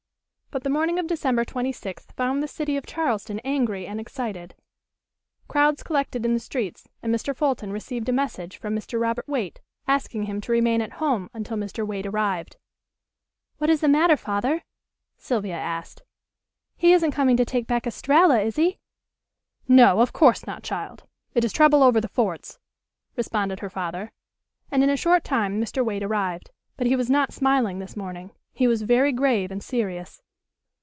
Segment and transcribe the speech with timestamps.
[0.53, 4.53] But the morning of December twenty sixth found the city of Charleston angry and excited.
[5.47, 7.33] Crowds collected in the streets, and Mr.
[7.33, 8.99] Fulton received a message from Mr.
[8.99, 11.87] Robert Waite asking him to remain at home until Mr.
[11.87, 12.57] Waite arrived.
[13.59, 14.65] "What is the matter, Father?"
[15.17, 16.01] Sylvia asked.
[16.75, 18.77] "He isn't coming to take back Estralla, is he?"
[19.69, 21.05] "No, of course not, child.
[21.33, 22.59] It is trouble over the forts,"
[23.15, 24.11] responded her father.
[24.69, 25.81] And in a short time Mr.
[25.85, 26.49] Waite arrived.
[26.75, 28.31] But he was not smiling this morning.
[28.51, 30.21] He was very grave and serious.